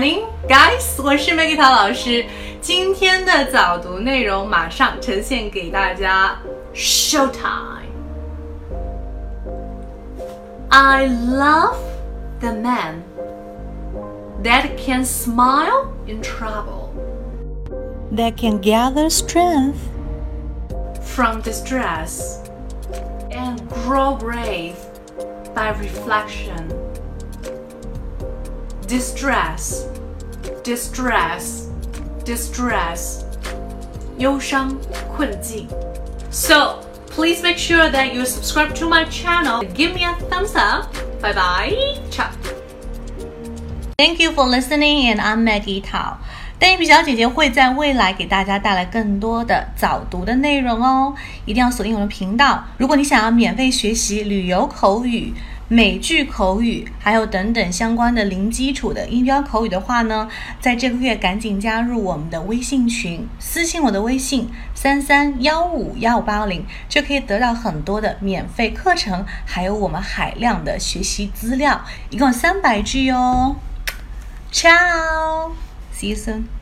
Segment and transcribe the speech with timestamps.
[0.00, 0.80] morning, time!
[10.70, 11.76] I love
[12.40, 13.04] the man
[14.42, 16.94] that can smile in trouble,
[18.12, 19.80] that can gather strength
[21.02, 22.48] from distress,
[23.30, 24.76] and grow brave
[25.54, 26.68] by reflection
[28.90, 29.84] distress,
[30.64, 31.66] distress,
[32.24, 33.20] distress,
[34.18, 34.76] 忧伤
[35.16, 35.68] 困境.
[36.32, 36.80] So
[37.14, 39.60] please make sure that you subscribe to my channel.
[39.76, 40.92] Give me a thumbs up.
[41.22, 41.98] Bye bye.
[42.10, 42.30] Ciao.
[43.96, 46.16] Thank you for listening, and I'm Maggie Tao.
[46.58, 52.64] 黛比小姐姐会在未来给大家带来更多的早读的内容哦，一定要锁定我们频道。
[52.78, 55.32] 如果你想要免费学习旅游口语，
[55.72, 73.54] 美剧口语，还有等等相关的零基础的音标口语的话呢，在这个月赶紧加入我们的微信群，私信我的微信三三幺五幺五八零，就可以得到很多的免费课程，还有我们海量的学习资料，一共三百句哦。
[74.52, 76.59] Ciao，Season。